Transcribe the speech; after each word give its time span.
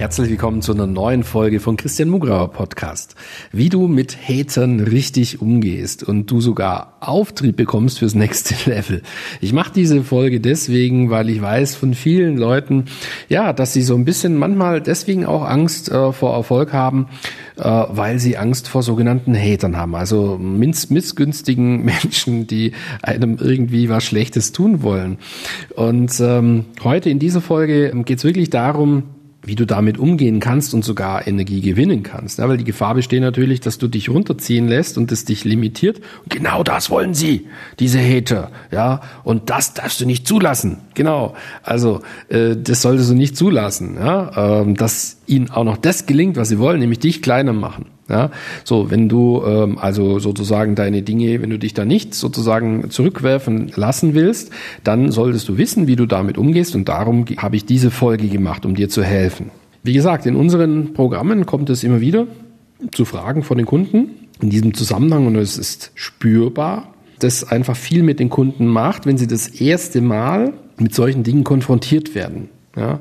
Herzlich 0.00 0.30
willkommen 0.30 0.62
zu 0.62 0.72
einer 0.72 0.86
neuen 0.86 1.24
Folge 1.24 1.60
von 1.60 1.76
Christian 1.76 2.08
Mugrauer 2.08 2.52
Podcast. 2.52 3.16
Wie 3.52 3.68
du 3.68 3.86
mit 3.86 4.16
Hatern 4.16 4.80
richtig 4.80 5.42
umgehst 5.42 6.02
und 6.02 6.30
du 6.30 6.40
sogar 6.40 6.96
Auftrieb 7.00 7.56
bekommst 7.56 7.98
fürs 7.98 8.14
nächste 8.14 8.54
Level. 8.70 9.02
Ich 9.42 9.52
mache 9.52 9.74
diese 9.74 10.02
Folge 10.02 10.40
deswegen, 10.40 11.10
weil 11.10 11.28
ich 11.28 11.42
weiß 11.42 11.74
von 11.74 11.92
vielen 11.92 12.38
Leuten, 12.38 12.86
ja, 13.28 13.52
dass 13.52 13.74
sie 13.74 13.82
so 13.82 13.94
ein 13.94 14.06
bisschen 14.06 14.38
manchmal 14.38 14.80
deswegen 14.80 15.26
auch 15.26 15.44
Angst 15.44 15.90
äh, 15.90 16.12
vor 16.12 16.34
Erfolg 16.34 16.72
haben, 16.72 17.08
äh, 17.58 17.64
weil 17.64 18.18
sie 18.20 18.38
Angst 18.38 18.68
vor 18.68 18.82
sogenannten 18.82 19.36
Hatern 19.36 19.76
haben. 19.76 19.94
Also 19.94 20.38
miss 20.38 20.88
missgünstigen 20.88 21.84
Menschen, 21.84 22.46
die 22.46 22.72
einem 23.02 23.36
irgendwie 23.38 23.90
was 23.90 24.04
Schlechtes 24.04 24.52
tun 24.52 24.82
wollen. 24.82 25.18
Und 25.76 26.18
ähm, 26.20 26.64
heute 26.84 27.10
in 27.10 27.18
dieser 27.18 27.42
Folge 27.42 27.92
geht 28.06 28.16
es 28.16 28.24
wirklich 28.24 28.48
darum, 28.48 29.02
wie 29.42 29.54
du 29.54 29.64
damit 29.64 29.98
umgehen 29.98 30.38
kannst 30.38 30.74
und 30.74 30.84
sogar 30.84 31.26
Energie 31.26 31.60
gewinnen 31.60 32.02
kannst. 32.02 32.38
Ja, 32.38 32.48
weil 32.48 32.58
die 32.58 32.64
Gefahr 32.64 32.94
besteht 32.94 33.22
natürlich, 33.22 33.60
dass 33.60 33.78
du 33.78 33.88
dich 33.88 34.08
runterziehen 34.08 34.68
lässt 34.68 34.98
und 34.98 35.10
es 35.12 35.24
dich 35.24 35.44
limitiert. 35.44 36.00
Und 36.22 36.30
genau 36.30 36.62
das 36.62 36.90
wollen 36.90 37.14
sie, 37.14 37.46
diese 37.78 37.98
Hater. 38.00 38.50
Ja, 38.70 39.00
und 39.24 39.48
das 39.48 39.74
darfst 39.74 40.00
du 40.00 40.06
nicht 40.06 40.26
zulassen. 40.26 40.78
Genau. 40.94 41.34
Also 41.62 42.02
äh, 42.28 42.56
das 42.56 42.82
solltest 42.82 43.10
du 43.10 43.14
nicht 43.14 43.36
zulassen. 43.36 43.96
Ja, 43.96 44.60
ähm, 44.60 44.76
dass 44.76 45.16
ihnen 45.26 45.50
auch 45.50 45.64
noch 45.64 45.78
das 45.78 46.06
gelingt, 46.06 46.36
was 46.36 46.48
sie 46.48 46.58
wollen, 46.58 46.80
nämlich 46.80 46.98
dich 46.98 47.22
kleiner 47.22 47.52
machen. 47.52 47.86
Ja, 48.10 48.32
so 48.64 48.90
wenn 48.90 49.08
du 49.08 49.40
ähm, 49.46 49.78
also 49.78 50.18
sozusagen 50.18 50.74
deine 50.74 51.02
Dinge, 51.02 51.40
wenn 51.40 51.50
du 51.50 51.60
dich 51.60 51.74
da 51.74 51.84
nicht 51.84 52.12
sozusagen 52.12 52.90
zurückwerfen 52.90 53.70
lassen 53.76 54.14
willst, 54.14 54.50
dann 54.82 55.12
solltest 55.12 55.48
du 55.48 55.58
wissen, 55.58 55.86
wie 55.86 55.94
du 55.94 56.06
damit 56.06 56.36
umgehst 56.36 56.74
und 56.74 56.88
darum 56.88 57.24
habe 57.36 57.54
ich 57.54 57.66
diese 57.66 57.92
Folge 57.92 58.26
gemacht, 58.26 58.66
um 58.66 58.74
dir 58.74 58.88
zu 58.88 59.04
helfen. 59.04 59.52
Wie 59.84 59.92
gesagt, 59.92 60.26
in 60.26 60.34
unseren 60.34 60.92
Programmen 60.92 61.46
kommt 61.46 61.70
es 61.70 61.84
immer 61.84 62.00
wieder 62.00 62.26
zu 62.90 63.04
Fragen 63.04 63.44
von 63.44 63.58
den 63.58 63.66
Kunden 63.66 64.10
in 64.42 64.50
diesem 64.50 64.74
Zusammenhang 64.74 65.28
und 65.28 65.36
es 65.36 65.56
ist 65.56 65.92
spürbar, 65.94 66.92
dass 67.20 67.44
einfach 67.44 67.76
viel 67.76 68.02
mit 68.02 68.18
den 68.18 68.28
Kunden 68.28 68.66
macht, 68.66 69.06
wenn 69.06 69.18
sie 69.18 69.28
das 69.28 69.46
erste 69.46 70.00
Mal 70.00 70.52
mit 70.78 70.96
solchen 70.96 71.22
Dingen 71.22 71.44
konfrontiert 71.44 72.16
werden. 72.16 72.48
Ja 72.76 72.98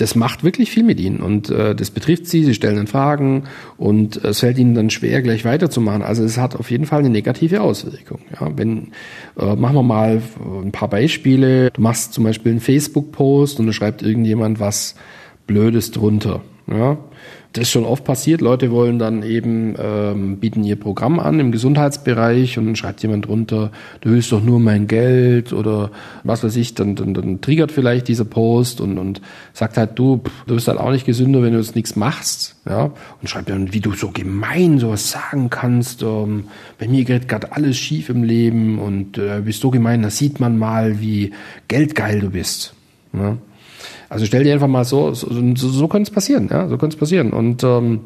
das 0.00 0.14
macht 0.14 0.44
wirklich 0.44 0.70
viel 0.70 0.82
mit 0.82 0.98
ihnen 0.98 1.20
und 1.20 1.50
äh, 1.50 1.74
das 1.74 1.90
betrifft 1.90 2.26
sie, 2.26 2.44
sie 2.44 2.54
stellen 2.54 2.76
dann 2.76 2.86
Fragen 2.86 3.44
und 3.76 4.16
es 4.24 4.40
fällt 4.40 4.58
ihnen 4.58 4.74
dann 4.74 4.88
schwer, 4.88 5.20
gleich 5.20 5.44
weiterzumachen. 5.44 6.02
Also 6.02 6.24
es 6.24 6.38
hat 6.38 6.56
auf 6.56 6.70
jeden 6.70 6.86
Fall 6.86 7.00
eine 7.00 7.10
negative 7.10 7.60
Auswirkung. 7.60 8.20
Ja, 8.40 8.50
wenn, 8.56 8.92
äh, 9.38 9.54
machen 9.56 9.76
wir 9.76 9.82
mal 9.82 10.22
ein 10.62 10.72
paar 10.72 10.88
Beispiele. 10.88 11.70
Du 11.70 11.82
machst 11.82 12.14
zum 12.14 12.24
Beispiel 12.24 12.52
einen 12.52 12.60
Facebook-Post 12.60 13.60
und 13.60 13.66
da 13.66 13.72
schreibt 13.72 14.02
irgendjemand 14.02 14.58
was 14.58 14.94
Blödes 15.46 15.90
drunter. 15.90 16.40
Ja, 16.70 16.98
das 17.52 17.62
ist 17.62 17.70
schon 17.70 17.84
oft 17.84 18.04
passiert. 18.04 18.40
Leute 18.40 18.70
wollen 18.70 19.00
dann 19.00 19.24
eben, 19.24 19.74
ähm, 19.76 20.36
bieten 20.36 20.62
ihr 20.62 20.76
Programm 20.76 21.18
an 21.18 21.40
im 21.40 21.50
Gesundheitsbereich 21.50 22.58
und 22.58 22.66
dann 22.66 22.76
schreibt 22.76 23.02
jemand 23.02 23.26
drunter, 23.26 23.72
du 24.02 24.10
willst 24.10 24.30
doch 24.30 24.40
nur 24.40 24.60
mein 24.60 24.86
Geld 24.86 25.52
oder 25.52 25.90
was 26.22 26.44
weiß 26.44 26.54
ich, 26.54 26.74
dann, 26.74 26.94
dann, 26.94 27.12
dann 27.12 27.40
triggert 27.40 27.72
vielleicht 27.72 28.06
dieser 28.06 28.24
Post 28.24 28.80
und, 28.80 28.98
und 28.98 29.20
sagt 29.52 29.78
halt, 29.78 29.98
du, 29.98 30.22
du 30.46 30.54
bist 30.54 30.68
halt 30.68 30.78
auch 30.78 30.92
nicht 30.92 31.06
gesünder, 31.06 31.42
wenn 31.42 31.54
du 31.54 31.58
jetzt 31.58 31.74
nichts 31.74 31.96
machst. 31.96 32.54
Ja, 32.68 32.92
und 33.20 33.28
schreibt 33.28 33.50
dann, 33.50 33.72
wie 33.72 33.80
du 33.80 33.94
so 33.94 34.10
gemein 34.10 34.78
sowas 34.78 35.10
sagen 35.10 35.50
kannst. 35.50 36.04
Ähm, 36.04 36.44
bei 36.78 36.86
mir 36.86 37.04
geht 37.04 37.26
gerade 37.26 37.50
alles 37.50 37.76
schief 37.76 38.10
im 38.10 38.22
Leben 38.22 38.78
und 38.78 39.18
äh, 39.18 39.40
bist 39.44 39.60
so 39.60 39.70
gemein, 39.70 40.02
da 40.02 40.10
sieht 40.10 40.38
man 40.38 40.56
mal, 40.56 41.00
wie 41.00 41.32
geldgeil 41.66 42.20
du 42.20 42.30
bist. 42.30 42.74
Ja? 43.12 43.38
Also 44.10 44.26
stell 44.26 44.44
dir 44.44 44.52
einfach 44.52 44.68
mal 44.68 44.84
so, 44.84 45.14
so, 45.14 45.28
so, 45.54 45.68
so 45.68 45.88
könnte 45.88 46.10
es 46.10 46.14
passieren, 46.14 46.48
ja, 46.50 46.68
so 46.68 46.76
könnte 46.76 46.96
es 46.96 47.00
passieren. 47.00 47.32
Und 47.32 47.62
ähm, 47.64 48.00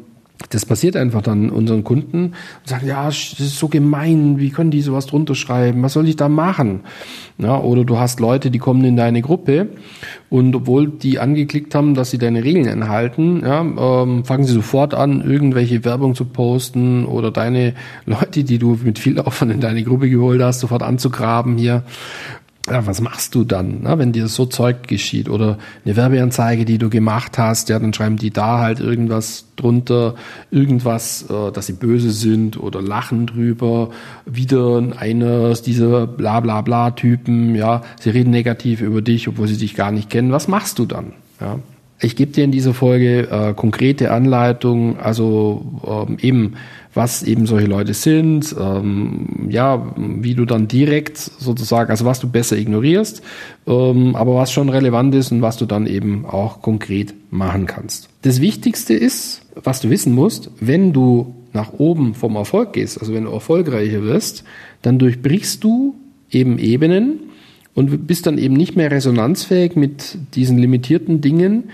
das 0.49 0.65
passiert 0.65 0.95
einfach 0.95 1.21
dann 1.21 1.49
unseren 1.49 1.83
Kunden 1.83 2.25
und 2.25 2.33
sagen, 2.65 2.87
ja, 2.87 3.05
das 3.05 3.39
ist 3.39 3.57
so 3.57 3.69
gemein, 3.69 4.37
wie 4.37 4.51
können 4.51 4.69
die 4.69 4.81
sowas 4.81 5.07
drunter 5.07 5.33
schreiben, 5.33 5.81
was 5.81 5.93
soll 5.93 6.07
ich 6.07 6.15
da 6.15 6.29
machen? 6.29 6.81
Ja, 7.37 7.59
oder 7.59 7.85
du 7.85 7.97
hast 7.97 8.19
Leute, 8.19 8.51
die 8.51 8.59
kommen 8.59 8.83
in 8.83 8.95
deine 8.95 9.21
Gruppe 9.21 9.69
und 10.29 10.55
obwohl 10.55 10.89
die 10.89 11.19
angeklickt 11.19 11.73
haben, 11.73 11.95
dass 11.95 12.11
sie 12.11 12.17
deine 12.17 12.43
Regeln 12.43 12.67
einhalten, 12.67 13.41
ja, 13.43 13.61
ähm, 13.61 14.25
fangen 14.25 14.43
sie 14.43 14.53
sofort 14.53 14.93
an, 14.93 15.21
irgendwelche 15.21 15.83
Werbung 15.85 16.15
zu 16.15 16.25
posten 16.25 17.05
oder 17.05 17.31
deine 17.31 17.73
Leute, 18.05 18.43
die 18.43 18.59
du 18.59 18.77
mit 18.83 18.99
viel 18.99 19.19
Aufwand 19.19 19.51
in 19.51 19.61
deine 19.61 19.83
Gruppe 19.83 20.09
geholt 20.09 20.41
hast, 20.41 20.59
sofort 20.59 20.83
anzugraben 20.83 21.57
hier 21.57 21.83
ja, 22.67 22.87
was 22.87 22.99
machst 22.99 23.35
du 23.35 23.43
dann, 23.43 23.83
ne, 23.83 23.99
wenn 23.99 24.11
dir 24.11 24.27
so 24.27 24.45
Zeug 24.47 24.87
geschieht? 24.87 25.29
Oder 25.29 25.59
eine 25.85 25.95
Werbeanzeige, 25.95 26.65
die 26.65 26.79
du 26.79 26.89
gemacht 26.89 27.37
hast, 27.37 27.69
ja, 27.69 27.77
dann 27.77 27.93
schreiben 27.93 28.17
die 28.17 28.31
da 28.31 28.59
halt 28.59 28.79
irgendwas 28.79 29.45
drunter, 29.55 30.15
irgendwas, 30.49 31.29
äh, 31.29 31.51
dass 31.51 31.67
sie 31.67 31.73
böse 31.73 32.09
sind 32.09 32.59
oder 32.59 32.81
lachen 32.81 33.27
drüber. 33.27 33.91
Wieder 34.25 34.83
einer 34.97 35.53
dieser 35.53 36.07
bla 36.07 36.39
bla 36.39 36.61
bla 36.61 36.91
Typen, 36.91 37.53
ja, 37.55 37.83
sie 37.99 38.09
reden 38.09 38.31
negativ 38.31 38.81
über 38.81 39.01
dich, 39.01 39.27
obwohl 39.27 39.47
sie 39.47 39.57
dich 39.57 39.75
gar 39.75 39.91
nicht 39.91 40.09
kennen. 40.09 40.31
Was 40.31 40.47
machst 40.47 40.79
du 40.79 40.85
dann? 40.85 41.13
Ja? 41.39 41.59
Ich 42.01 42.15
gebe 42.15 42.31
dir 42.31 42.43
in 42.43 42.51
dieser 42.51 42.73
Folge 42.73 43.29
äh, 43.29 43.53
konkrete 43.53 44.11
Anleitungen, 44.11 44.97
also 44.97 45.65
ähm, 45.87 46.17
eben 46.19 46.53
was 46.93 47.23
eben 47.23 47.45
solche 47.45 47.67
Leute 47.67 47.93
sind, 47.93 48.55
ähm, 48.59 49.47
ja, 49.49 49.93
wie 49.97 50.33
du 50.33 50.45
dann 50.45 50.67
direkt 50.67 51.17
sozusagen, 51.17 51.91
also 51.91 52.05
was 52.05 52.19
du 52.19 52.29
besser 52.29 52.57
ignorierst, 52.57 53.21
ähm, 53.67 54.15
aber 54.15 54.35
was 54.35 54.51
schon 54.51 54.69
relevant 54.69 55.13
ist 55.13 55.31
und 55.31 55.41
was 55.41 55.57
du 55.57 55.65
dann 55.65 55.87
eben 55.87 56.25
auch 56.25 56.61
konkret 56.61 57.13
machen 57.31 57.65
kannst. 57.65 58.09
Das 58.21 58.39
Wichtigste 58.41 58.93
ist, 58.93 59.41
was 59.55 59.81
du 59.81 59.89
wissen 59.89 60.13
musst, 60.13 60.49
wenn 60.59 60.93
du 60.93 61.35
nach 61.53 61.73
oben 61.73 62.13
vom 62.13 62.35
Erfolg 62.35 62.73
gehst, 62.73 62.99
also 62.99 63.13
wenn 63.13 63.25
du 63.25 63.31
erfolgreicher 63.31 64.03
wirst, 64.03 64.43
dann 64.81 64.99
durchbrichst 64.99 65.63
du 65.63 65.95
eben 66.31 66.57
Ebenen 66.59 67.19
und 67.75 68.07
bist 68.07 68.25
dann 68.25 68.39
eben 68.39 68.55
nicht 68.55 68.75
mehr 68.75 68.89
resonanzfähig 68.89 69.75
mit 69.75 70.17
diesen 70.33 70.57
limitierten 70.57 71.21
Dingen, 71.21 71.65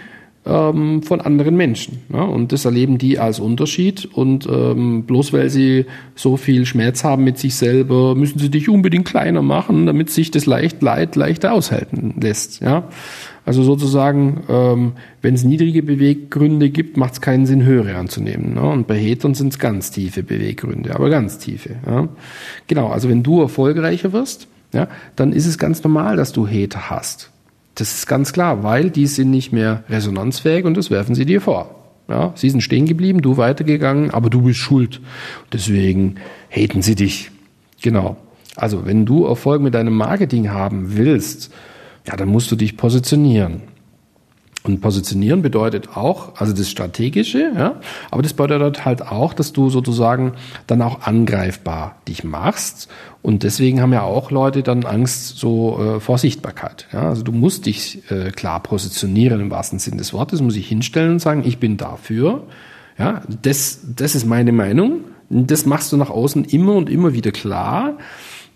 ähm, 0.45 1.03
von 1.03 1.22
anderen 1.22 1.56
Menschen. 1.56 2.00
Ja? 2.12 2.23
Und 2.23 2.51
das 2.51 2.66
erleben 2.66 2.97
die 2.97 3.19
als 3.19 3.39
Unterschied. 3.39 4.06
Und 4.06 4.47
ähm, 4.47 5.03
bloß 5.03 5.34
weil 5.34 5.50
sie 5.50 5.85
so 6.16 6.38
viel 6.38 6.66
Schmerz 6.66 7.03
haben 7.03 7.23
mit 7.23 7.38
sich 7.38 7.56
selber, 7.56 8.16
müssen 8.16 8.40
sie 8.40 8.50
dich 8.50 8.69
unbedingt 8.69 9.06
kleiner 9.06 9.41
machen, 9.41 9.85
damit 9.85 10.09
sich 10.09 10.31
das 10.31 10.45
leicht 10.45 10.81
Leid 10.81 11.16
leichter 11.16 11.53
aushalten 11.53 12.16
lässt. 12.19 12.61
Ja? 12.61 12.88
Also 13.45 13.63
sozusagen, 13.63 14.44
ähm, 14.50 14.94
wenn 15.22 15.35
es 15.35 15.44
niedrige 15.44 15.84
Beweggründe 15.84 16.69
gibt, 16.69 16.97
macht 16.97 17.13
es 17.13 17.22
keinen 17.22 17.45
Sinn, 17.45 17.63
höhere 17.63 17.95
anzunehmen. 17.95 18.56
Ne? 18.56 18.61
Und 18.61 18.88
bei 18.88 19.00
Hatern 19.00 19.34
sind 19.34 19.53
es 19.53 19.59
ganz 19.59 19.91
tiefe 19.91 20.23
Beweggründe, 20.23 20.95
aber 20.95 21.09
ganz 21.09 21.38
tiefe. 21.38 21.75
Ja? 21.85 22.07
Genau, 22.67 22.90
also 22.90 23.09
wenn 23.09 23.23
du 23.23 23.41
erfolgreicher 23.41 24.13
wirst, 24.13 24.47
ja, 24.73 24.87
dann 25.15 25.33
ist 25.33 25.45
es 25.45 25.57
ganz 25.57 25.83
normal, 25.83 26.15
dass 26.15 26.31
du 26.31 26.47
Hater 26.47 26.89
hast. 26.89 27.31
Das 27.75 27.93
ist 27.93 28.07
ganz 28.07 28.33
klar, 28.33 28.63
weil 28.63 28.89
die 28.89 29.07
sind 29.07 29.31
nicht 29.31 29.51
mehr 29.53 29.83
resonanzfähig 29.89 30.65
und 30.65 30.75
das 30.75 30.91
werfen 30.91 31.15
sie 31.15 31.25
dir 31.25 31.41
vor. 31.41 31.75
Ja, 32.07 32.33
sie 32.35 32.49
sind 32.49 32.61
stehen 32.61 32.85
geblieben, 32.85 33.21
du 33.21 33.37
weitergegangen, 33.37 34.11
aber 34.11 34.29
du 34.29 34.41
bist 34.41 34.59
schuld. 34.59 34.99
Deswegen 35.53 36.16
haten 36.49 36.81
sie 36.81 36.96
dich. 36.96 37.31
Genau. 37.81 38.17
Also, 38.57 38.85
wenn 38.85 39.05
du 39.05 39.25
Erfolg 39.25 39.61
mit 39.61 39.73
deinem 39.73 39.96
Marketing 39.96 40.49
haben 40.49 40.97
willst, 40.97 41.53
ja, 42.05 42.17
dann 42.17 42.28
musst 42.28 42.51
du 42.51 42.57
dich 42.57 42.75
positionieren. 42.75 43.61
Und 44.63 44.79
positionieren 44.79 45.41
bedeutet 45.41 45.97
auch, 45.97 46.35
also 46.35 46.53
das 46.53 46.69
Strategische, 46.69 47.52
ja, 47.55 47.79
aber 48.11 48.22
das 48.22 48.34
bedeutet 48.34 48.85
halt 48.85 49.02
auch, 49.02 49.34
dass 49.34 49.53
du 49.53 49.72
sozusagen 49.72 50.34
dann 50.67 50.84
auch 50.84 51.02
angreifbar 51.02 51.96
dich 52.08 52.23
machst. 52.23 52.87
Und 53.23 53.41
deswegen 53.41 53.81
haben 53.81 53.91
ja 53.91 54.03
auch 54.03 54.29
Leute 54.29 54.61
dann 54.61 54.85
Angst 54.85 55.37
so 55.37 55.79
äh, 55.79 55.99
vor 55.99 56.19
Sichtbarkeit. 56.19 56.87
Ja. 56.93 57.09
Also 57.09 57.23
du 57.23 57.31
musst 57.31 57.66
dich 57.66 58.03
äh, 58.11 58.29
klar 58.31 58.61
positionieren 58.61 59.41
im 59.41 59.49
wahrsten 59.49 59.79
Sinn 59.79 59.97
des 59.97 60.13
Wortes, 60.13 60.41
muss 60.41 60.55
ich 60.55 60.67
hinstellen 60.67 61.13
und 61.13 61.19
sagen, 61.19 61.43
ich 61.43 61.58
bin 61.58 61.78
dafür. 61.78 62.43
Ja, 62.99 63.23
das, 63.41 63.79
das 63.96 64.13
ist 64.13 64.25
meine 64.25 64.52
Meinung. 64.52 65.02
Das 65.29 65.66
machst 65.66 65.91
du 65.91 65.97
nach 65.97 66.09
außen 66.09 66.46
immer 66.46 66.75
und 66.75 66.90
immer 66.90 67.13
wieder 67.13 67.31
klar. 67.31 67.97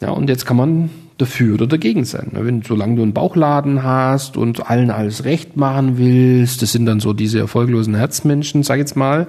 Ja, 0.01 0.09
und 0.09 0.29
jetzt 0.29 0.45
kann 0.45 0.57
man 0.57 0.89
dafür 1.17 1.53
oder 1.53 1.67
dagegen 1.67 2.03
sein. 2.03 2.31
Wenn, 2.33 2.61
solange 2.61 2.97
du 2.97 3.03
einen 3.03 3.13
Bauchladen 3.13 3.83
hast 3.83 4.35
und 4.35 4.69
allen 4.69 4.91
alles 4.91 5.23
recht 5.23 5.55
machen 5.55 5.97
willst, 5.97 6.61
das 6.61 6.73
sind 6.73 6.85
dann 6.85 6.99
so 6.99 7.13
diese 7.13 7.39
erfolglosen 7.39 7.95
Herzmenschen, 7.95 8.63
sag 8.63 8.75
ich 8.75 8.81
jetzt 8.81 8.97
mal, 8.97 9.27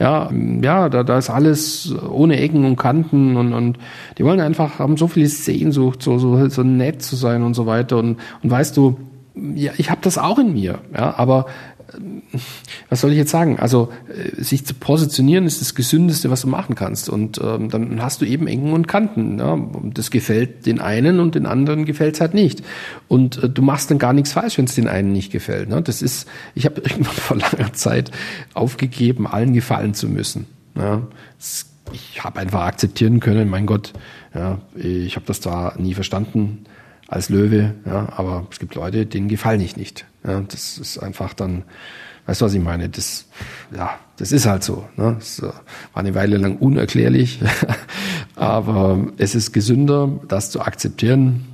ja, 0.00 0.30
ja, 0.62 0.88
da, 0.88 1.04
da 1.04 1.18
ist 1.18 1.30
alles 1.30 1.94
ohne 2.10 2.40
Ecken 2.40 2.64
und 2.64 2.76
Kanten 2.76 3.36
und, 3.36 3.52
und 3.52 3.78
die 4.18 4.24
wollen 4.24 4.40
einfach, 4.40 4.80
haben 4.80 4.96
so 4.96 5.06
viel 5.06 5.28
Sehnsucht, 5.28 6.02
so, 6.02 6.18
so, 6.18 6.48
so 6.48 6.64
nett 6.64 7.02
zu 7.02 7.14
sein 7.14 7.44
und 7.44 7.54
so 7.54 7.66
weiter 7.66 7.98
und, 7.98 8.16
und 8.42 8.50
weißt 8.50 8.76
du, 8.76 8.98
ja, 9.54 9.70
ich 9.76 9.90
habe 9.90 10.00
das 10.02 10.18
auch 10.18 10.40
in 10.40 10.54
mir, 10.54 10.80
ja, 10.92 11.16
aber 11.16 11.46
was 12.88 13.00
soll 13.00 13.12
ich 13.12 13.18
jetzt 13.18 13.30
sagen? 13.30 13.58
Also 13.58 13.90
äh, 14.08 14.42
sich 14.42 14.66
zu 14.66 14.74
positionieren 14.74 15.46
ist 15.46 15.60
das 15.60 15.74
Gesündeste, 15.74 16.30
was 16.30 16.42
du 16.42 16.48
machen 16.48 16.74
kannst. 16.74 17.08
Und 17.08 17.40
ähm, 17.42 17.70
dann 17.70 18.02
hast 18.02 18.20
du 18.20 18.26
eben 18.26 18.46
Ecken 18.46 18.72
und 18.72 18.88
Kanten. 18.88 19.38
Ja? 19.38 19.58
Das 19.94 20.10
gefällt 20.10 20.66
den 20.66 20.80
einen 20.80 21.20
und 21.20 21.34
den 21.34 21.46
anderen 21.46 21.84
gefällt 21.84 22.14
es 22.14 22.20
halt 22.20 22.34
nicht. 22.34 22.62
Und 23.08 23.42
äh, 23.42 23.48
du 23.48 23.62
machst 23.62 23.90
dann 23.90 23.98
gar 23.98 24.12
nichts 24.12 24.32
falsch, 24.32 24.58
wenn 24.58 24.66
es 24.66 24.74
den 24.74 24.88
einen 24.88 25.12
nicht 25.12 25.32
gefällt. 25.32 25.68
Ne? 25.68 25.82
Das 25.82 26.02
ist, 26.02 26.28
ich 26.54 26.66
habe 26.66 26.80
irgendwann 26.84 27.14
vor 27.14 27.36
langer 27.36 27.72
Zeit 27.72 28.10
aufgegeben, 28.54 29.26
allen 29.26 29.54
gefallen 29.54 29.94
zu 29.94 30.08
müssen. 30.08 30.46
Ja? 30.76 31.02
Ich 31.92 32.22
habe 32.22 32.40
einfach 32.40 32.62
akzeptieren 32.62 33.20
können, 33.20 33.48
mein 33.48 33.64
Gott, 33.64 33.94
ja, 34.34 34.58
ich 34.74 35.16
habe 35.16 35.24
das 35.24 35.40
zwar 35.40 35.80
nie 35.80 35.94
verstanden 35.94 36.66
als 37.08 37.30
Löwe, 37.30 37.74
ja, 37.86 38.12
aber 38.16 38.46
es 38.50 38.58
gibt 38.58 38.74
Leute, 38.74 39.06
denen 39.06 39.28
gefallen 39.28 39.60
ich 39.60 39.76
nicht. 39.76 40.04
Ja, 40.24 40.40
das 40.40 40.78
ist 40.78 40.98
einfach 40.98 41.32
dann, 41.32 41.64
weißt 42.26 42.42
du, 42.42 42.44
was 42.44 42.54
ich 42.54 42.62
meine? 42.62 42.88
Das, 42.90 43.26
ja, 43.74 43.98
das 44.18 44.30
ist 44.30 44.46
halt 44.46 44.62
so. 44.62 44.86
Ne? 44.96 45.16
Das 45.18 45.42
war 45.42 45.54
eine 45.94 46.14
Weile 46.14 46.36
lang 46.36 46.58
unerklärlich, 46.58 47.40
aber 48.36 49.08
es 49.16 49.34
ist 49.34 49.52
gesünder, 49.52 50.20
das 50.28 50.50
zu 50.50 50.60
akzeptieren. 50.60 51.46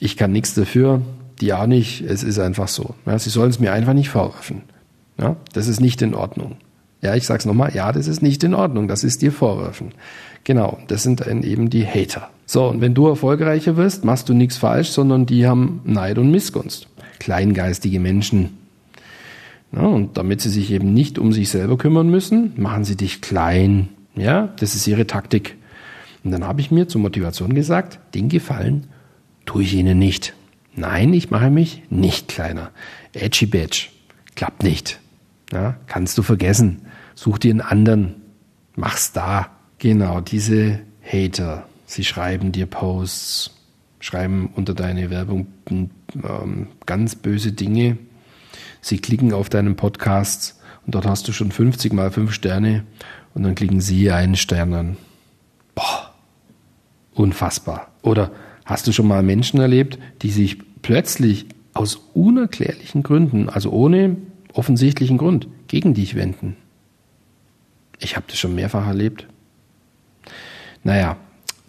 Ich 0.00 0.16
kann 0.16 0.32
nichts 0.32 0.54
dafür, 0.54 1.00
die 1.40 1.54
auch 1.54 1.66
nicht. 1.66 2.02
Es 2.02 2.24
ist 2.24 2.40
einfach 2.40 2.66
so. 2.66 2.96
Ja, 3.06 3.18
sie 3.18 3.30
sollen 3.30 3.50
es 3.50 3.60
mir 3.60 3.72
einfach 3.72 3.94
nicht 3.94 4.10
vorwerfen. 4.10 4.62
Ja, 5.16 5.36
das 5.52 5.68
ist 5.68 5.80
nicht 5.80 6.02
in 6.02 6.14
Ordnung. 6.14 6.56
Ja, 7.02 7.14
ich 7.14 7.26
sag's 7.26 7.44
nochmal, 7.44 7.74
ja, 7.74 7.92
das 7.92 8.06
ist 8.06 8.22
nicht 8.22 8.42
in 8.44 8.54
Ordnung, 8.54 8.88
das 8.88 9.04
ist 9.04 9.22
dir 9.22 9.32
vorwerfen. 9.32 9.92
Genau, 10.44 10.78
das 10.88 11.02
sind 11.02 11.20
dann 11.20 11.42
eben 11.42 11.68
die 11.68 11.86
Hater. 11.86 12.30
So, 12.46 12.68
und 12.68 12.80
wenn 12.80 12.94
du 12.94 13.08
erfolgreicher 13.08 13.76
wirst, 13.76 14.04
machst 14.04 14.28
du 14.28 14.34
nichts 14.34 14.56
falsch, 14.56 14.90
sondern 14.90 15.26
die 15.26 15.46
haben 15.46 15.80
Neid 15.84 16.18
und 16.18 16.30
Missgunst 16.30 16.88
kleingeistige 17.22 18.00
Menschen. 18.00 18.58
Ja, 19.70 19.82
und 19.82 20.18
damit 20.18 20.40
sie 20.40 20.50
sich 20.50 20.72
eben 20.72 20.92
nicht 20.92 21.20
um 21.20 21.32
sich 21.32 21.50
selber 21.50 21.78
kümmern 21.78 22.10
müssen, 22.10 22.52
machen 22.56 22.84
sie 22.84 22.96
dich 22.96 23.20
klein. 23.20 23.88
Ja, 24.16 24.48
das 24.58 24.74
ist 24.74 24.88
ihre 24.88 25.06
Taktik. 25.06 25.56
Und 26.24 26.32
dann 26.32 26.44
habe 26.44 26.60
ich 26.60 26.72
mir 26.72 26.88
zur 26.88 27.00
Motivation 27.00 27.54
gesagt, 27.54 28.00
den 28.14 28.28
Gefallen 28.28 28.88
tue 29.46 29.62
ich 29.62 29.74
ihnen 29.74 30.00
nicht. 30.00 30.34
Nein, 30.74 31.14
ich 31.14 31.30
mache 31.30 31.48
mich 31.48 31.82
nicht 31.90 32.26
kleiner. 32.26 32.70
Edgy 33.12 33.46
Badge. 33.46 33.86
Klappt 34.34 34.64
nicht. 34.64 34.98
Ja, 35.52 35.76
kannst 35.86 36.18
du 36.18 36.22
vergessen. 36.22 36.82
Such 37.14 37.38
dir 37.38 37.50
einen 37.50 37.60
anderen. 37.60 38.22
Mach's 38.74 39.12
da. 39.12 39.50
Genau, 39.78 40.20
diese 40.20 40.80
Hater. 41.02 41.66
Sie 41.86 42.04
schreiben 42.04 42.52
dir 42.52 42.66
Posts, 42.66 43.50
schreiben 44.00 44.50
unter 44.54 44.74
deine 44.74 45.10
Werbung 45.10 45.46
ähm, 45.70 46.68
ganz 46.86 47.16
böse 47.16 47.52
Dinge. 47.52 47.98
Sie 48.80 48.98
klicken 48.98 49.32
auf 49.32 49.48
deinen 49.48 49.76
Podcast 49.76 50.58
und 50.86 50.94
dort 50.94 51.06
hast 51.06 51.28
du 51.28 51.32
schon 51.32 51.52
50 51.52 51.92
mal 51.92 52.10
5 52.10 52.32
Sterne 52.32 52.84
und 53.34 53.42
dann 53.42 53.54
klicken 53.54 53.80
sie 53.80 54.10
einen 54.10 54.36
Stern 54.36 54.74
an. 54.74 54.96
Boah, 55.74 56.14
unfassbar. 57.14 57.90
Oder 58.02 58.32
hast 58.64 58.86
du 58.86 58.92
schon 58.92 59.06
mal 59.06 59.22
Menschen 59.22 59.60
erlebt, 59.60 59.98
die 60.22 60.30
sich 60.30 60.58
plötzlich 60.82 61.46
aus 61.74 61.96
unerklärlichen 62.14 63.02
Gründen, 63.02 63.48
also 63.48 63.70
ohne 63.70 64.16
offensichtlichen 64.52 65.18
Grund, 65.18 65.48
gegen 65.68 65.94
dich 65.94 66.14
wenden? 66.14 66.56
Ich 68.02 68.16
habe 68.16 68.26
das 68.28 68.38
schon 68.38 68.54
mehrfach 68.54 68.86
erlebt. 68.86 69.26
Naja, 70.82 71.16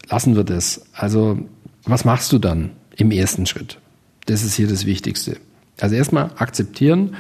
lassen 0.10 0.36
wir 0.36 0.44
das. 0.44 0.86
Also 0.94 1.40
was 1.86 2.06
machst 2.06 2.32
du 2.32 2.40
dann 2.40 2.72
im 2.96 3.12
ersten 3.12 3.46
Schritt? 3.46 3.80
Das 4.26 4.44
ist 4.44 4.56
hier 4.56 4.68
das 4.68 4.86
Wichtigste. 4.86 5.38
Also 5.80 5.96
erstmal 5.96 6.32
akzeptieren, 6.38 7.16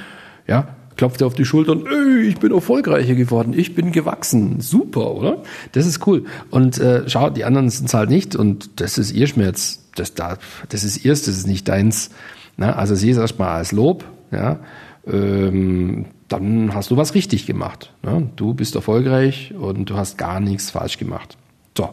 ja, 0.48 0.76
klopft 0.96 1.22
dir 1.22 1.26
auf 1.26 1.34
die 1.34 1.46
Schultern, 1.46 1.84
ich 2.24 2.38
bin 2.38 2.52
erfolgreicher 2.52 3.16
geworden, 3.16 3.54
ich 3.56 3.76
bin 3.76 3.92
gewachsen, 3.92 4.62
super, 4.62 5.16
oder? 5.16 5.44
Das 5.72 5.86
ist 5.86 6.06
cool. 6.08 6.26
Und 6.50 6.78
äh, 6.80 7.10
schau, 7.10 7.30
die 7.30 7.46
anderen 7.46 7.70
sind 7.70 7.88
es 7.88 7.94
halt 7.94 8.10
nicht 8.10 8.36
und 8.36 8.80
das 8.80 8.98
ist 8.98 9.12
ihr 9.12 9.28
Schmerz, 9.28 9.84
das, 9.96 10.14
da, 10.14 10.38
das 10.70 10.84
ist 10.84 11.04
ihrs, 11.04 11.24
das 11.24 11.38
ist 11.38 11.48
nicht 11.48 11.68
deins. 11.68 12.12
Na, 12.58 12.76
also 12.76 12.96
sieh 12.96 13.10
es 13.10 13.18
erstmal 13.18 13.50
als 13.50 13.72
Lob, 13.72 14.06
ja, 14.32 14.60
ähm, 15.08 16.06
dann 16.34 16.74
hast 16.74 16.92
du 16.92 16.98
was 16.98 17.14
richtig 17.14 17.46
gemacht. 17.46 17.94
Ne? 18.04 18.30
Du 18.36 18.54
bist 18.54 18.76
erfolgreich 18.76 19.54
und 19.58 19.90
du 19.90 19.96
hast 19.96 20.18
gar 20.18 20.40
nichts 20.40 20.72
falsch 20.72 20.98
gemacht. 20.98 21.38
So, 21.78 21.90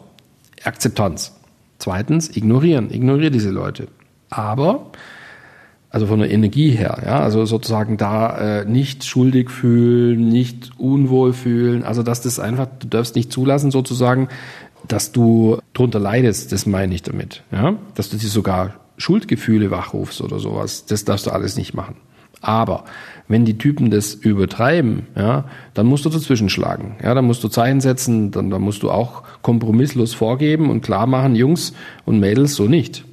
Akzeptanz. 0.63 1.35
Zweitens, 1.77 2.35
ignorieren. 2.35 2.91
Ignoriere 2.91 3.31
diese 3.31 3.49
Leute. 3.49 3.87
Aber, 4.29 4.91
also 5.89 6.07
von 6.07 6.19
der 6.19 6.31
Energie 6.31 6.71
her, 6.71 7.01
ja, 7.05 7.19
also 7.19 7.45
sozusagen 7.45 7.97
da 7.97 8.61
äh, 8.61 8.65
nicht 8.65 9.03
schuldig 9.03 9.49
fühlen, 9.49 10.29
nicht 10.29 10.71
unwohl 10.77 11.33
fühlen, 11.33 11.83
also 11.83 12.01
dass 12.01 12.21
das 12.21 12.39
einfach, 12.39 12.67
du 12.79 12.87
darfst 12.87 13.15
nicht 13.15 13.31
zulassen 13.31 13.71
sozusagen, 13.71 14.29
dass 14.87 15.11
du 15.11 15.59
drunter 15.73 15.99
leidest, 15.99 16.51
das 16.51 16.65
meine 16.65 16.95
ich 16.95 17.03
damit, 17.03 17.43
ja, 17.51 17.75
dass 17.95 18.09
du 18.09 18.17
dir 18.17 18.29
sogar 18.29 18.75
Schuldgefühle 18.97 19.69
wachrufst 19.69 20.21
oder 20.21 20.39
sowas, 20.39 20.85
das 20.85 21.03
darfst 21.03 21.25
du 21.25 21.31
alles 21.31 21.57
nicht 21.57 21.73
machen. 21.73 21.95
Aber 22.41 22.85
wenn 23.27 23.45
die 23.45 23.57
Typen 23.57 23.91
das 23.91 24.13
übertreiben, 24.13 25.03
ja, 25.15 25.45
dann 25.73 25.85
musst 25.85 26.05
du 26.05 26.09
dazwischen 26.09 26.49
schlagen. 26.49 26.97
Ja, 27.01 27.13
dann 27.13 27.25
musst 27.25 27.43
du 27.43 27.47
Zeichen 27.47 27.79
setzen, 27.79 28.31
dann, 28.31 28.49
dann 28.49 28.61
musst 28.61 28.83
du 28.83 28.91
auch 28.91 29.23
kompromisslos 29.41 30.13
vorgeben 30.13 30.69
und 30.69 30.81
klar 30.81 31.07
machen, 31.07 31.35
Jungs 31.35 31.73
und 32.03 32.19
Mädels, 32.19 32.55
so 32.55 32.67
nicht. 32.67 33.05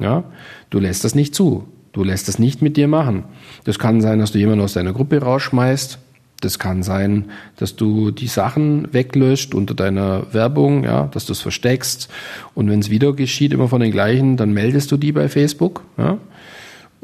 Ja, 0.00 0.24
du 0.70 0.78
lässt 0.78 1.04
das 1.04 1.14
nicht 1.14 1.34
zu. 1.34 1.66
Du 1.92 2.04
lässt 2.04 2.28
das 2.28 2.38
nicht 2.38 2.62
mit 2.62 2.76
dir 2.76 2.88
machen. 2.88 3.24
Das 3.64 3.78
kann 3.78 4.00
sein, 4.00 4.18
dass 4.18 4.32
du 4.32 4.38
jemanden 4.38 4.62
aus 4.62 4.74
deiner 4.74 4.92
Gruppe 4.92 5.20
rausschmeißt. 5.20 5.98
Das 6.40 6.58
kann 6.58 6.82
sein, 6.82 7.30
dass 7.56 7.76
du 7.76 8.10
die 8.10 8.26
Sachen 8.26 8.92
weglöscht 8.92 9.54
unter 9.54 9.74
deiner 9.74 10.26
Werbung, 10.34 10.84
ja, 10.84 11.06
dass 11.06 11.24
du 11.24 11.32
es 11.32 11.40
versteckst. 11.40 12.10
Und 12.54 12.68
wenn 12.70 12.80
es 12.80 12.90
wieder 12.90 13.14
geschieht, 13.14 13.54
immer 13.54 13.68
von 13.68 13.80
den 13.80 13.92
gleichen, 13.92 14.36
dann 14.36 14.52
meldest 14.52 14.92
du 14.92 14.98
die 14.98 15.12
bei 15.12 15.30
Facebook. 15.30 15.82
Ja 15.96 16.18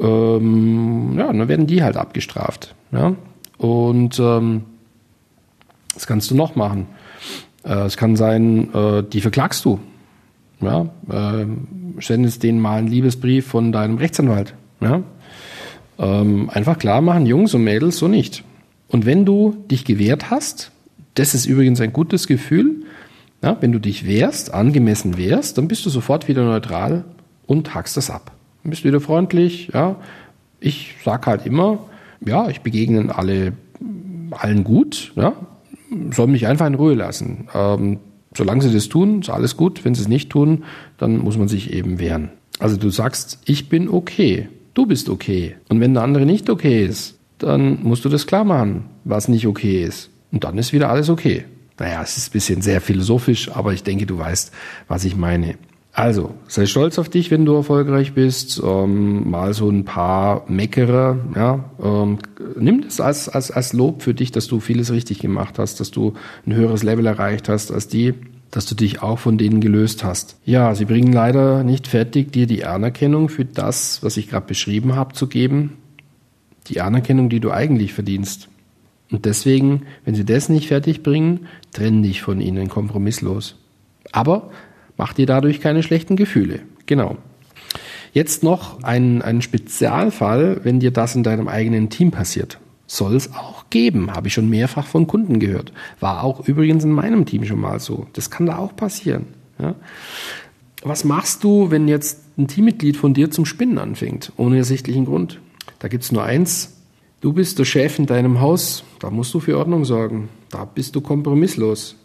ähm, 0.03 1.15
ja, 1.17 1.27
dann 1.31 1.47
werden 1.47 1.65
die 1.65 1.81
halt 1.81 1.97
abgestraft. 1.97 2.75
Ja? 2.91 3.15
Und 3.57 4.19
ähm, 4.19 4.63
das 5.93 6.05
kannst 6.05 6.29
du 6.29 6.35
noch 6.35 6.55
machen. 6.55 6.87
Äh, 7.63 7.85
es 7.85 7.97
kann 7.97 8.15
sein, 8.15 8.73
äh, 8.73 9.03
die 9.03 9.21
verklagst 9.21 9.63
du. 9.65 9.79
Ja? 10.61 10.89
Äh, 11.09 11.45
sendest 11.99 12.43
denen 12.43 12.59
mal 12.59 12.79
einen 12.79 12.87
Liebesbrief 12.87 13.47
von 13.47 13.71
deinem 13.71 13.97
Rechtsanwalt. 13.97 14.53
Ja? 14.81 15.01
Ähm, 15.97 16.49
einfach 16.49 16.77
klar 16.77 17.01
machen, 17.01 17.25
Jungs 17.25 17.53
und 17.53 17.63
Mädels, 17.63 17.97
so 17.97 18.07
nicht. 18.07 18.43
Und 18.89 19.05
wenn 19.05 19.25
du 19.25 19.55
dich 19.71 19.85
gewehrt 19.85 20.29
hast, 20.29 20.71
das 21.15 21.33
ist 21.33 21.45
übrigens 21.45 21.79
ein 21.79 21.93
gutes 21.93 22.27
Gefühl, 22.27 22.83
ja, 23.41 23.57
wenn 23.59 23.71
du 23.71 23.79
dich 23.79 24.07
wehrst, 24.07 24.53
angemessen 24.53 25.17
wehrst, 25.17 25.57
dann 25.57 25.67
bist 25.67 25.85
du 25.85 25.89
sofort 25.89 26.27
wieder 26.27 26.43
neutral 26.43 27.03
und 27.45 27.75
hackst 27.75 27.97
das 27.97 28.09
ab 28.09 28.31
bist 28.69 28.83
wieder 28.83 29.01
freundlich, 29.01 29.71
ja. 29.73 29.97
Ich 30.59 30.95
sag 31.03 31.27
halt 31.27 31.45
immer, 31.45 31.79
ja, 32.25 32.49
ich 32.49 32.61
begegne 32.61 33.13
alle, 33.15 33.53
allen 34.31 34.63
gut, 34.63 35.13
ja. 35.15 35.33
Soll 36.11 36.27
mich 36.27 36.47
einfach 36.47 36.65
in 36.65 36.75
Ruhe 36.75 36.95
lassen. 36.95 37.47
Ähm, 37.53 37.99
solange 38.35 38.61
sie 38.61 38.73
das 38.73 38.89
tun, 38.89 39.21
ist 39.21 39.29
alles 39.29 39.57
gut. 39.57 39.85
Wenn 39.85 39.93
sie 39.93 40.01
es 40.01 40.07
nicht 40.07 40.29
tun, 40.29 40.63
dann 40.97 41.19
muss 41.19 41.37
man 41.37 41.47
sich 41.47 41.71
eben 41.71 41.99
wehren. 41.99 42.29
Also 42.59 42.77
du 42.77 42.89
sagst, 42.89 43.39
ich 43.45 43.69
bin 43.69 43.89
okay, 43.89 44.47
du 44.73 44.85
bist 44.85 45.09
okay. 45.09 45.55
Und 45.69 45.79
wenn 45.81 45.93
der 45.93 46.03
andere 46.03 46.25
nicht 46.25 46.49
okay 46.49 46.85
ist, 46.85 47.19
dann 47.37 47.83
musst 47.83 48.05
du 48.05 48.09
das 48.09 48.25
klar 48.25 48.43
machen, 48.43 48.85
was 49.03 49.27
nicht 49.27 49.45
okay 49.45 49.83
ist. 49.83 50.09
Und 50.31 50.43
dann 50.45 50.57
ist 50.57 50.73
wieder 50.73 50.89
alles 50.89 51.09
okay. 51.09 51.45
Naja, 51.79 52.01
es 52.01 52.17
ist 52.17 52.29
ein 52.29 52.33
bisschen 52.33 52.61
sehr 52.61 52.81
philosophisch, 52.81 53.51
aber 53.51 53.73
ich 53.73 53.83
denke, 53.83 54.05
du 54.05 54.17
weißt, 54.17 54.51
was 54.87 55.05
ich 55.05 55.15
meine. 55.15 55.55
Also, 55.95 56.33
sei 56.47 56.65
stolz 56.65 56.97
auf 56.97 57.07
dich, 57.07 57.29
wenn 57.29 57.45
du 57.45 57.53
erfolgreich 57.53 58.13
bist. 58.13 58.59
Ähm, 58.65 59.29
mal 59.29 59.53
so 59.53 59.69
ein 59.69 59.85
paar 59.85 60.43
Meckerer, 60.49 61.19
ja. 61.35 61.65
Ähm, 61.81 62.17
nimm 62.57 62.81
das 62.81 62.99
als, 62.99 63.29
als, 63.29 63.51
als 63.51 63.73
Lob 63.73 64.01
für 64.01 64.15
dich, 64.15 64.31
dass 64.31 64.47
du 64.47 64.59
vieles 64.59 64.91
richtig 64.91 65.19
gemacht 65.19 65.59
hast, 65.59 65.79
dass 65.79 65.91
du 65.91 66.15
ein 66.47 66.55
höheres 66.55 66.81
Level 66.81 67.05
erreicht 67.05 67.47
hast 67.47 67.71
als 67.71 67.87
die, 67.87 68.15
dass 68.49 68.65
du 68.65 68.73
dich 68.73 69.03
auch 69.03 69.19
von 69.19 69.37
denen 69.37 69.61
gelöst 69.61 70.03
hast. 70.03 70.37
Ja, 70.45 70.73
sie 70.73 70.85
bringen 70.85 71.13
leider 71.13 71.63
nicht 71.63 71.87
fertig, 71.87 72.31
dir 72.31 72.47
die 72.47 72.65
Anerkennung 72.65 73.29
für 73.29 73.45
das, 73.45 74.01
was 74.01 74.17
ich 74.17 74.29
gerade 74.29 74.47
beschrieben 74.47 74.95
habe, 74.95 75.13
zu 75.13 75.27
geben. 75.27 75.77
Die 76.69 76.81
Anerkennung, 76.81 77.29
die 77.29 77.39
du 77.39 77.51
eigentlich 77.51 77.93
verdienst. 77.93 78.49
Und 79.11 79.25
deswegen, 79.25 79.83
wenn 80.05 80.15
sie 80.15 80.25
das 80.25 80.49
nicht 80.49 80.69
fertig 80.69 81.03
bringen, 81.03 81.41
trenn 81.71 82.01
dich 82.01 82.23
von 82.23 82.41
ihnen 82.41 82.67
kompromisslos. 82.67 83.57
Aber 84.11 84.49
Mach 84.97 85.13
dir 85.13 85.25
dadurch 85.25 85.59
keine 85.59 85.83
schlechten 85.83 86.15
Gefühle. 86.15 86.59
Genau. 86.85 87.17
Jetzt 88.13 88.43
noch 88.43 88.83
ein, 88.83 89.21
ein 89.21 89.41
Spezialfall, 89.41 90.61
wenn 90.63 90.79
dir 90.79 90.91
das 90.91 91.15
in 91.15 91.23
deinem 91.23 91.47
eigenen 91.47 91.89
Team 91.89 92.11
passiert. 92.11 92.59
Soll 92.85 93.15
es 93.15 93.33
auch 93.33 93.65
geben, 93.71 94.13
habe 94.13 94.27
ich 94.27 94.35
schon 94.35 94.49
mehrfach 94.49 94.85
von 94.85 95.07
Kunden 95.07 95.39
gehört. 95.39 95.73
War 95.99 96.23
auch 96.23 96.47
übrigens 96.47 96.83
in 96.83 96.91
meinem 96.91 97.25
Team 97.25 97.43
schon 97.43 97.59
mal 97.59 97.79
so. 97.79 98.05
Das 98.13 98.29
kann 98.29 98.45
da 98.45 98.57
auch 98.57 98.75
passieren. 98.75 99.25
Ja? 99.57 99.73
Was 100.83 101.03
machst 101.03 101.43
du, 101.43 101.71
wenn 101.71 101.87
jetzt 101.87 102.19
ein 102.37 102.47
Teammitglied 102.47 102.97
von 102.97 103.13
dir 103.13 103.31
zum 103.31 103.45
Spinnen 103.45 103.79
anfängt, 103.79 104.31
ohne 104.37 104.57
ersichtlichen 104.57 105.05
Grund? 105.05 105.39
Da 105.79 105.87
gibt 105.87 106.03
es 106.03 106.11
nur 106.11 106.23
eins. 106.23 106.77
Du 107.21 107.33
bist 107.33 107.57
der 107.57 107.65
Chef 107.65 107.97
in 107.97 108.05
deinem 108.05 108.41
Haus, 108.41 108.83
da 108.99 109.09
musst 109.09 109.33
du 109.33 109.39
für 109.39 109.57
Ordnung 109.57 109.85
sorgen. 109.85 110.29
Da 110.49 110.65
bist 110.65 110.95
du 110.95 111.01
kompromisslos. 111.01 111.95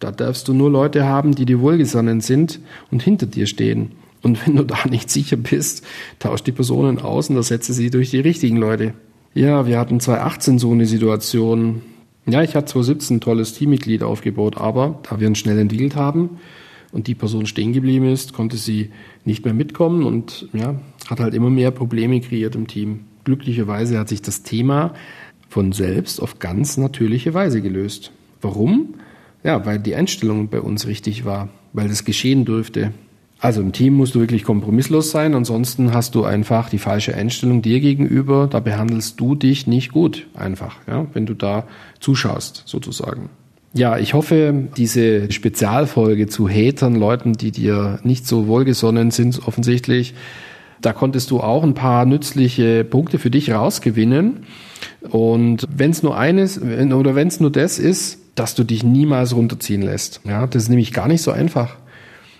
Da 0.00 0.10
darfst 0.10 0.48
du 0.48 0.54
nur 0.54 0.70
Leute 0.70 1.04
haben, 1.04 1.34
die 1.34 1.44
dir 1.44 1.60
wohlgesonnen 1.60 2.20
sind 2.22 2.58
und 2.90 3.02
hinter 3.02 3.26
dir 3.26 3.46
stehen. 3.46 3.92
Und 4.22 4.46
wenn 4.46 4.56
du 4.56 4.64
da 4.64 4.86
nicht 4.88 5.10
sicher 5.10 5.36
bist, 5.36 5.86
tausch 6.18 6.42
die 6.42 6.52
Personen 6.52 6.98
aus 6.98 7.30
und 7.30 7.36
ersetze 7.36 7.72
sie 7.72 7.90
durch 7.90 8.10
die 8.10 8.20
richtigen 8.20 8.56
Leute. 8.56 8.94
Ja, 9.34 9.66
wir 9.66 9.78
hatten 9.78 10.00
2018 10.00 10.58
so 10.58 10.72
eine 10.72 10.86
Situation. 10.86 11.82
Ja, 12.26 12.42
ich 12.42 12.54
hatte 12.54 12.66
2017 12.66 13.16
ein 13.16 13.20
tolles 13.20 13.54
Teammitglied 13.54 14.02
aufgebaut, 14.02 14.56
aber 14.56 14.98
da 15.08 15.20
wir 15.20 15.28
uns 15.28 15.38
schnell 15.38 15.58
entwickelt 15.58 15.96
haben 15.96 16.38
und 16.92 17.06
die 17.06 17.14
Person 17.14 17.46
stehen 17.46 17.72
geblieben 17.72 18.06
ist, 18.06 18.32
konnte 18.32 18.56
sie 18.56 18.90
nicht 19.24 19.44
mehr 19.44 19.54
mitkommen 19.54 20.04
und 20.04 20.48
ja, 20.52 20.74
hat 21.08 21.20
halt 21.20 21.34
immer 21.34 21.50
mehr 21.50 21.70
Probleme 21.70 22.20
kreiert 22.20 22.56
im 22.56 22.66
Team. 22.66 23.00
Glücklicherweise 23.24 23.98
hat 23.98 24.08
sich 24.08 24.22
das 24.22 24.42
Thema 24.42 24.94
von 25.48 25.72
selbst 25.72 26.20
auf 26.20 26.38
ganz 26.38 26.76
natürliche 26.76 27.34
Weise 27.34 27.60
gelöst. 27.60 28.12
Warum? 28.40 28.94
Ja, 29.42 29.64
weil 29.64 29.78
die 29.78 29.94
Einstellung 29.94 30.48
bei 30.48 30.60
uns 30.60 30.86
richtig 30.86 31.24
war, 31.24 31.48
weil 31.72 31.88
das 31.88 32.04
geschehen 32.04 32.44
dürfte. 32.44 32.92
Also 33.38 33.62
im 33.62 33.72
Team 33.72 33.94
musst 33.94 34.14
du 34.14 34.20
wirklich 34.20 34.44
kompromisslos 34.44 35.10
sein, 35.10 35.34
ansonsten 35.34 35.94
hast 35.94 36.14
du 36.14 36.24
einfach 36.24 36.68
die 36.68 36.78
falsche 36.78 37.14
Einstellung 37.14 37.62
dir 37.62 37.80
gegenüber, 37.80 38.46
da 38.50 38.60
behandelst 38.60 39.18
du 39.18 39.34
dich 39.34 39.66
nicht 39.66 39.92
gut, 39.92 40.26
einfach, 40.34 40.76
ja, 40.86 41.06
wenn 41.14 41.24
du 41.24 41.32
da 41.32 41.66
zuschaust, 42.00 42.64
sozusagen. 42.66 43.30
Ja, 43.72 43.96
ich 43.96 44.12
hoffe, 44.12 44.68
diese 44.76 45.30
Spezialfolge 45.32 46.26
zu 46.26 46.50
Hatern, 46.50 46.96
Leuten, 46.96 47.32
die 47.32 47.50
dir 47.50 48.00
nicht 48.02 48.26
so 48.26 48.46
wohlgesonnen 48.46 49.10
sind, 49.10 49.46
offensichtlich, 49.46 50.12
da 50.80 50.92
konntest 50.92 51.30
du 51.30 51.40
auch 51.40 51.62
ein 51.62 51.74
paar 51.74 52.04
nützliche 52.04 52.84
Punkte 52.84 53.18
für 53.18 53.30
dich 53.30 53.52
rausgewinnen. 53.52 54.44
Und 55.08 55.66
wenn 55.74 55.90
es 55.90 56.02
nur 56.02 56.16
eines 56.16 56.60
oder 56.60 57.14
wenn 57.14 57.28
es 57.28 57.40
nur 57.40 57.50
das 57.50 57.78
ist, 57.78 58.18
dass 58.34 58.54
du 58.54 58.64
dich 58.64 58.82
niemals 58.82 59.34
runterziehen 59.34 59.82
lässt. 59.82 60.20
Ja, 60.24 60.46
das 60.46 60.64
ist 60.64 60.68
nämlich 60.68 60.92
gar 60.92 61.08
nicht 61.08 61.22
so 61.22 61.30
einfach. 61.30 61.76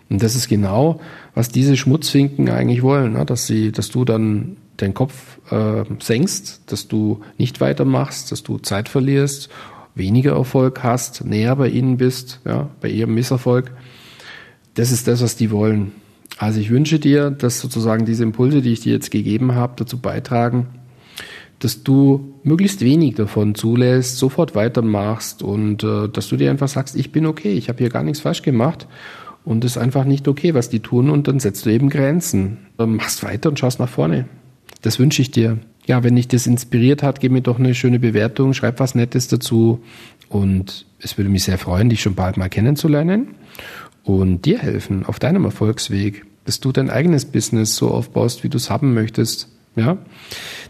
Und 0.09 0.23
das 0.23 0.35
ist 0.35 0.49
genau, 0.49 1.01
was 1.35 1.51
diese 1.51 1.77
Schmutzfinken 1.77 2.49
eigentlich 2.49 2.83
wollen, 2.83 3.13
ne? 3.13 3.25
dass 3.25 3.47
sie, 3.47 3.71
dass 3.71 3.91
du 3.91 4.05
dann 4.05 4.57
den 4.81 4.95
Kopf 4.95 5.39
äh, 5.51 5.85
senkst, 6.01 6.63
dass 6.73 6.89
du 6.89 7.21
nicht 7.39 7.61
weitermachst, 7.61 8.33
dass 8.33 8.43
du 8.43 8.59
Zeit 8.59 8.89
verlierst, 8.89 9.51
weniger 9.95 10.33
Erfolg 10.33 10.83
hast, 10.83 11.25
näher 11.25 11.55
bei 11.57 11.69
ihnen 11.69 11.99
bist, 11.99 12.41
ja, 12.45 12.71
bei 12.81 12.89
ihrem 12.89 13.15
Misserfolg. 13.15 13.71
Das 14.75 14.91
ist 14.91 15.07
das, 15.07 15.23
was 15.23 15.37
die 15.37 15.51
wollen. 15.51 15.93
Also 16.39 16.61
ich 16.61 16.71
wünsche 16.71 16.99
dir, 16.99 17.31
dass 17.31 17.61
sozusagen 17.61 18.07
diese 18.07 18.23
Impulse, 18.23 18.63
die 18.63 18.73
ich 18.73 18.81
dir 18.81 18.93
jetzt 18.93 19.11
gegeben 19.11 19.55
habe, 19.55 19.75
dazu 19.77 19.99
beitragen, 19.99 20.67
dass 21.59 21.83
du 21.83 22.35
möglichst 22.43 22.81
wenig 22.81 23.15
davon 23.15 23.55
zulässt, 23.55 24.17
sofort 24.17 24.55
weitermachst 24.55 25.43
und 25.43 25.85
äh, 25.85 26.09
dass 26.09 26.29
du 26.29 26.37
dir 26.37 26.51
einfach 26.51 26.69
sagst, 26.69 26.97
ich 26.97 27.13
bin 27.13 27.27
okay, 27.27 27.53
ich 27.53 27.69
habe 27.69 27.79
hier 27.79 27.91
gar 27.91 28.03
nichts 28.03 28.21
falsch 28.21 28.43
gemacht 28.43 28.89
und 29.45 29.65
es 29.65 29.73
ist 29.73 29.79
einfach 29.79 30.05
nicht 30.05 30.27
okay, 30.27 30.55
was 30.55 30.71
die 30.71 30.81
tun 30.81 31.11
und 31.11 31.29
dann 31.29 31.39
setzt 31.39 31.67
du 31.67 31.71
eben 31.71 31.91
Grenzen. 31.91 32.59
Dann 32.79 32.97
machst 32.97 33.23
weiter 33.23 33.51
und 33.51 33.59
schaust 33.59 33.79
nach 33.79 33.89
vorne. 33.89 34.27
Das 34.81 34.99
wünsche 34.99 35.21
ich 35.21 35.31
dir. 35.31 35.59
Ja, 35.87 36.03
wenn 36.03 36.17
dich 36.17 36.29
das 36.29 36.47
inspiriert 36.47 37.03
hat, 37.03 37.21
gib 37.21 37.33
mir 37.33 37.43
doch 37.43 37.59
eine 37.59 37.75
schöne 37.75 37.99
Bewertung, 37.99 38.55
schreib 38.55 38.81
was 38.81 38.95
Nettes 38.95 39.29
dazu 39.29 39.83
und 40.31 40.87
es 40.99 41.19
würde 41.19 41.31
mich 41.31 41.45
sehr 41.45 41.59
freuen, 41.59 41.91
dich 41.91 42.01
schon 42.01 42.15
bald 42.15 42.39
mal 42.39 42.49
kennenzulernen 42.49 43.29
und 44.17 44.45
dir 44.45 44.59
helfen 44.59 45.05
auf 45.07 45.19
deinem 45.19 45.45
Erfolgsweg, 45.45 46.25
dass 46.45 46.61
du 46.61 46.73
dein 46.73 46.91
eigenes 46.91 47.25
Business 47.25 47.77
so 47.77 47.91
aufbaust, 47.91 48.45
wie 48.45 48.49
du 48.49 48.57
es 48.57 48.71
haben 48.71 48.95
möchtest. 48.95 49.49
Ja, 49.77 49.99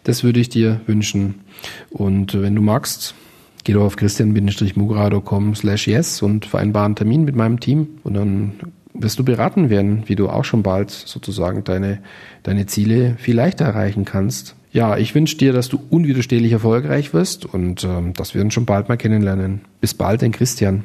das 0.05 0.25
würde 0.25 0.41
ich 0.41 0.49
dir 0.49 0.81
wünschen. 0.87 1.37
Und 1.91 2.41
wenn 2.41 2.55
du 2.55 2.63
magst, 2.63 3.15
geh 3.65 3.73
doch 3.73 3.85
auf 3.85 3.97
christian-mugra.com 3.97 5.55
slash 5.55 5.89
yes 5.89 6.23
und 6.23 6.47
vereinbar 6.47 6.85
einen 6.85 6.97
Termin 6.97 7.25
mit 7.25 7.37
meinem 7.37 7.61
Team 7.61 7.89
und 8.05 8.15
dann 8.15 8.53
wirst 8.93 9.19
du 9.19 9.25
beraten 9.25 9.71
werden, 9.71 10.03
wie 10.07 10.17
du 10.17 10.29
auch 10.29 10.45
schon 10.45 10.63
bald 10.63 10.91
sozusagen 10.91 11.65
deine, 11.65 12.01
deine 12.43 12.67
Ziele 12.67 13.17
viel 13.19 13.37
leichter 13.37 13.65
erreichen 13.65 14.05
kannst. 14.05 14.57
Ja, 14.73 14.97
ich 14.97 15.15
wünsche 15.15 15.37
dir, 15.37 15.53
dass 15.53 15.69
du 15.69 15.81
unwiderstehlich 15.91 16.53
erfolgreich 16.53 17.13
wirst 17.13 17.45
und 17.45 17.85
ähm, 17.85 18.13
dass 18.13 18.35
wir 18.35 18.43
uns 18.43 18.55
schon 18.55 18.67
bald 18.67 18.89
mal 18.89 18.97
kennenlernen. 18.97 19.63
Bis 19.81 19.95
bald, 19.95 20.23
dein 20.23 20.33
Christian. 20.33 20.85